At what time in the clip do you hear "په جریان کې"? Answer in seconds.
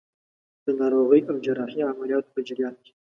2.35-2.91